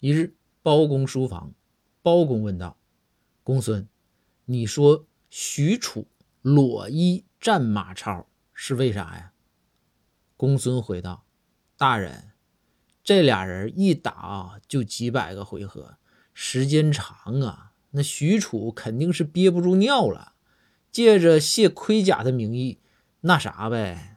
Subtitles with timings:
[0.00, 1.52] 一日包公书房
[2.00, 2.78] 包公问道
[3.42, 3.86] 公孙
[4.46, 6.08] 你说许褚
[6.40, 9.32] 裸衣战马超是为啥呀？
[10.38, 11.26] 公孙回道
[11.76, 12.30] 大人
[13.04, 15.98] 这俩人一打就几百个回合
[16.32, 20.32] 时间长啊那许褚肯定是憋不住尿了
[20.90, 22.80] 借着卸盔甲的名义
[23.20, 24.16] 那啥呗